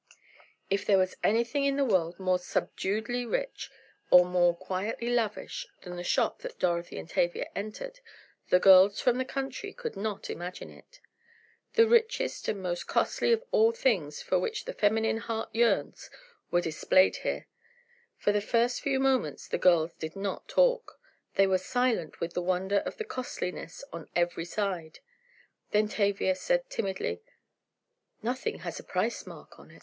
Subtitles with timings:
[0.71, 3.69] If there was anything in the world more subduedly rich,
[4.09, 7.99] or more quietly lavish, than the shop that Dorothy and Tavia entered,
[8.49, 11.01] the girls from the country could not imagine it.
[11.73, 16.09] The richest and most costly of all things for which the feminine heart yearns,
[16.49, 17.47] were displayed here.
[18.17, 20.99] For the first few moments the girls did not talk.
[21.35, 24.97] They were silent with the wonder of the costliness on every side.
[25.69, 27.21] Then Tavia said timidly:
[28.23, 29.79] "Nothing has a price mark on!"